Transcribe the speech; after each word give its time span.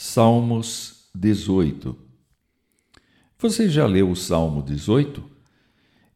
Salmos 0.00 1.08
18 1.12 1.96
Você 3.36 3.68
já 3.68 3.84
leu 3.84 4.08
o 4.08 4.14
Salmo 4.14 4.62
18? 4.62 5.24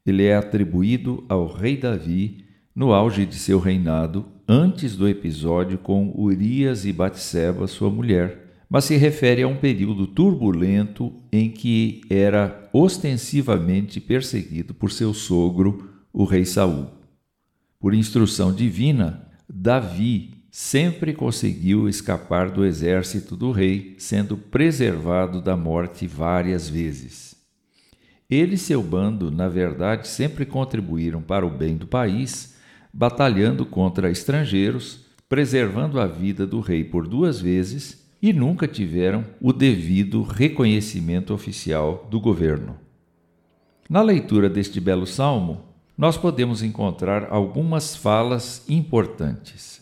Ele 0.05 0.23
é 0.23 0.37
atribuído 0.37 1.25
ao 1.27 1.51
rei 1.51 1.75
Davi 1.75 2.45
no 2.73 2.93
auge 2.93 3.25
de 3.25 3.35
seu 3.35 3.59
reinado, 3.59 4.25
antes 4.47 4.95
do 4.95 5.05
episódio 5.05 5.77
com 5.77 6.13
Urias 6.15 6.85
e 6.85 6.93
Batseba, 6.93 7.67
sua 7.67 7.89
mulher, 7.89 8.63
mas 8.69 8.85
se 8.85 8.95
refere 8.95 9.43
a 9.43 9.49
um 9.49 9.57
período 9.57 10.07
turbulento 10.07 11.11
em 11.29 11.51
que 11.51 12.03
era 12.09 12.69
ostensivamente 12.71 13.99
perseguido 13.99 14.73
por 14.73 14.93
seu 14.93 15.13
sogro, 15.13 15.89
o 16.13 16.23
rei 16.23 16.45
Saul. 16.45 16.87
Por 17.81 17.93
instrução 17.93 18.53
divina, 18.53 19.27
Davi 19.45 20.42
sempre 20.55 21.13
conseguiu 21.13 21.89
escapar 21.89 22.51
do 22.51 22.63
exército 22.63 23.35
do 23.35 23.51
rei, 23.51 23.95
sendo 23.97 24.37
preservado 24.37 25.41
da 25.41 25.57
morte 25.57 26.05
várias 26.05 26.69
vezes. 26.69 27.33
Ele 28.29 28.53
e 28.53 28.57
seu 28.59 28.83
bando, 28.83 29.31
na 29.31 29.49
verdade, 29.49 30.07
sempre 30.07 30.45
contribuíram 30.45 31.23
para 31.23 31.43
o 31.43 31.49
bem 31.49 31.75
do 31.75 31.87
país, 31.87 32.55
batalhando 32.93 33.65
contra 33.65 34.11
estrangeiros, 34.11 35.07
preservando 35.27 35.99
a 35.99 36.05
vida 36.05 36.45
do 36.45 36.59
rei 36.59 36.83
por 36.83 37.07
duas 37.07 37.41
vezes 37.41 38.05
e 38.21 38.31
nunca 38.31 38.67
tiveram 38.67 39.25
o 39.41 39.51
devido 39.51 40.21
reconhecimento 40.21 41.33
oficial 41.33 42.07
do 42.11 42.19
governo. 42.19 42.77
Na 43.89 44.03
leitura 44.03 44.47
deste 44.47 44.79
belo 44.79 45.07
salmo, 45.07 45.63
nós 45.97 46.15
podemos 46.15 46.61
encontrar 46.61 47.29
algumas 47.31 47.95
falas 47.95 48.63
importantes. 48.69 49.81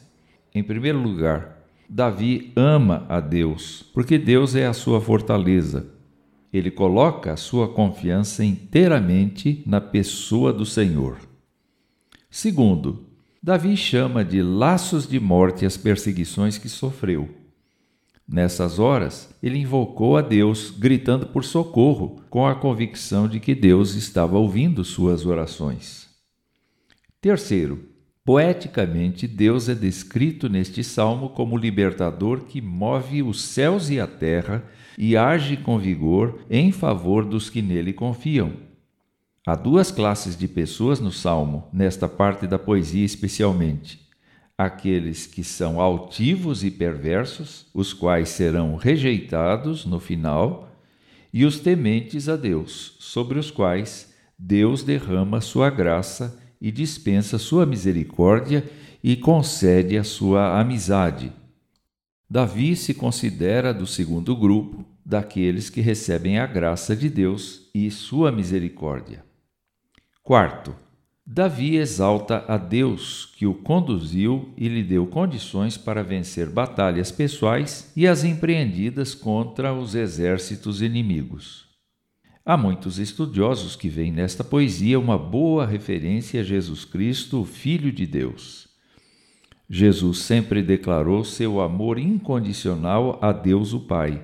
Em 0.54 0.64
primeiro 0.64 1.00
lugar, 1.00 1.62
Davi 1.90 2.52
ama 2.56 3.06
a 3.10 3.20
Deus, 3.20 3.84
porque 3.94 4.18
Deus 4.18 4.56
é 4.56 4.66
a 4.66 4.74
sua 4.74 5.00
fortaleza. 5.00 5.88
Ele 6.52 6.70
coloca 6.70 7.32
a 7.34 7.38
sua 7.38 7.68
confiança 7.68 8.44
inteiramente 8.44 9.64
na 9.66 9.80
pessoa 9.80 10.52
do 10.52 10.66
Senhor. 10.66 11.18
Segundo, 12.30 13.06
Davi 13.42 13.76
chama 13.76 14.24
de 14.24 14.42
laços 14.42 15.08
de 15.08 15.20
morte 15.20 15.66
as 15.66 15.78
perseguições 15.78 16.58
que 16.58 16.70
sofreu. 16.70 17.30
Nessas 18.28 18.80
horas, 18.80 19.34
ele 19.44 19.58
invocou 19.58 20.16
a 20.16 20.22
Deus, 20.22 20.70
gritando 20.72 21.28
por 21.28 21.44
socorro, 21.44 22.22
com 22.30 22.48
a 22.48 22.56
convicção 22.56 23.28
de 23.28 23.40
que 23.40 23.54
Deus 23.54 23.96
estava 23.96 24.38
ouvindo 24.38 24.86
suas 24.86 25.26
orações. 25.26 26.08
Terceiro, 27.20 27.91
Poeticamente, 28.32 29.28
Deus 29.28 29.68
é 29.68 29.76
descrito 29.76 30.48
neste 30.48 30.86
salmo 30.86 31.32
como 31.32 31.58
libertador 31.58 32.46
que 32.46 32.62
move 32.62 33.22
os 33.22 33.42
céus 33.42 33.90
e 33.90 34.00
a 34.00 34.08
terra 34.08 34.64
e 34.98 35.18
age 35.18 35.58
com 35.58 35.78
vigor 35.78 36.40
em 36.50 36.72
favor 36.72 37.26
dos 37.26 37.50
que 37.50 37.62
nele 37.62 37.92
confiam. 37.92 38.54
Há 39.46 39.54
duas 39.54 39.92
classes 39.92 40.38
de 40.38 40.48
pessoas 40.48 40.98
no 41.02 41.12
salmo, 41.12 41.68
nesta 41.74 42.08
parte 42.08 42.48
da 42.48 42.58
poesia 42.58 43.04
especialmente: 43.04 44.00
aqueles 44.58 45.28
que 45.28 45.44
são 45.44 45.82
altivos 45.82 46.64
e 46.64 46.72
perversos, 46.72 47.66
os 47.74 47.92
quais 47.92 48.30
serão 48.30 48.78
rejeitados 48.78 49.86
no 49.86 50.00
final, 50.00 50.72
e 51.34 51.44
os 51.44 51.60
tementes 51.60 52.30
a 52.30 52.38
Deus, 52.38 52.96
sobre 52.98 53.38
os 53.38 53.52
quais 53.52 54.14
Deus 54.40 54.84
derrama 54.84 55.42
sua 55.42 55.70
graça 55.70 56.41
e 56.62 56.72
dispensa 56.72 57.40
sua 57.40 57.66
misericórdia 57.66 58.64
e 59.04 59.16
concede 59.16 59.98
a 59.98 60.04
sua 60.04 60.60
amizade. 60.60 61.34
Davi 62.30 62.76
se 62.76 62.94
considera 62.94 63.74
do 63.74 63.88
segundo 63.88 64.36
grupo, 64.36 64.86
daqueles 65.04 65.70
que 65.70 65.82
recebem 65.82 66.38
a 66.38 66.46
graça 66.46 66.96
de 66.96 67.10
Deus 67.10 67.70
e 67.74 67.90
sua 67.90 68.32
misericórdia. 68.32 69.26
Quarto, 70.24 70.76
Davi 71.26 71.78
exalta 71.78 72.46
a 72.48 72.58
Deus 72.58 73.26
que 73.36 73.46
o 73.46 73.54
conduziu 73.54 74.54
e 74.56 74.68
lhe 74.68 74.84
deu 74.84 75.08
condições 75.08 75.78
para 75.78 76.04
vencer 76.04 76.50
batalhas 76.50 77.12
pessoais 77.12 77.92
e 77.96 78.08
as 78.08 78.24
empreendidas 78.24 79.16
contra 79.16 79.74
os 79.74 79.96
exércitos 79.96 80.82
inimigos. 80.82 81.71
Há 82.44 82.58
muitos 82.58 82.98
estudiosos 82.98 83.76
que 83.76 83.88
veem 83.88 84.12
nesta 84.12 84.44
poesia 84.44 85.00
uma 85.00 85.18
boa 85.18 85.64
referência 85.64 86.42
a 86.42 86.44
Jesus 86.44 86.84
Cristo, 86.84 87.46
Filho 87.46 87.92
de 87.92 88.08
Deus. 88.08 88.68
Jesus 89.70 90.20
sempre 90.20 90.64
declarou 90.64 91.24
seu 91.24 91.62
amor 91.62 92.00
incondicional 92.00 93.20
a 93.22 93.32
Deus 93.32 93.74
o 93.74 93.82
Pai. 93.82 94.24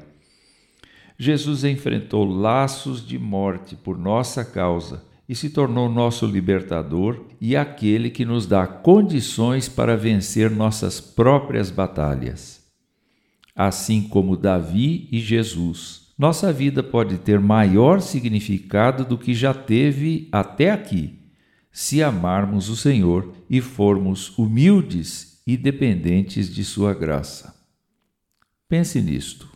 Jesus 1.18 1.64
enfrentou 1.64 2.26
laços 2.26 3.06
de 3.06 3.20
morte 3.20 3.76
por 3.76 3.98
nossa 4.00 4.44
causa 4.44 5.06
e 5.30 5.36
se 5.36 5.52
tornou 5.52 5.88
nosso 5.88 6.26
libertador 6.26 7.24
e 7.40 7.56
aquele 7.56 8.10
que 8.10 8.26
nos 8.26 8.48
dá 8.48 8.66
condições 8.66 9.70
para 9.70 9.96
vencer 9.96 10.50
nossas 10.50 11.00
próprias 11.00 11.70
batalhas. 11.70 12.66
Assim 13.56 14.02
como 14.02 14.36
Davi 14.36 15.08
e 15.12 15.20
Jesus, 15.20 16.07
nossa 16.18 16.52
vida 16.52 16.82
pode 16.82 17.20
ter 17.20 17.40
maior 17.40 18.02
significado 18.02 19.06
do 19.06 19.18
que 19.18 19.36
já 19.36 19.54
teve 19.54 20.28
até 20.32 20.72
aqui, 20.72 21.20
se 21.72 22.02
amarmos 22.02 22.70
o 22.70 22.76
Senhor 22.76 23.34
e 23.48 23.62
formos 23.62 24.36
humildes 24.36 25.44
e 25.46 25.56
dependentes 25.56 26.54
de 26.54 26.66
Sua 26.66 26.94
graça. 26.94 27.56
Pense 28.68 29.00
nisto. 29.00 29.48